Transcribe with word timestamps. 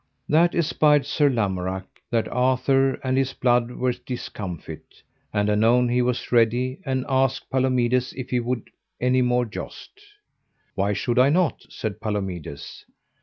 That 0.27 0.55
espied 0.55 1.05
Sir 1.05 1.29
Lamorak, 1.29 1.85
that 2.09 2.27
Arthur 2.29 2.95
and 3.03 3.19
his 3.19 3.33
blood 3.33 3.69
were 3.69 3.91
discomfit; 3.91 5.03
and 5.31 5.47
anon 5.47 5.89
he 5.89 6.01
was 6.01 6.31
ready, 6.31 6.79
and 6.83 7.05
asked 7.07 7.51
Palomides 7.51 8.11
if 8.13 8.31
he 8.31 8.39
would 8.39 8.71
any 8.99 9.21
more 9.21 9.45
joust. 9.45 10.01
Why 10.73 10.93
should 10.93 11.19
I 11.19 11.29
not? 11.29 11.61
said 11.69 12.01
Palomides. 12.01 12.83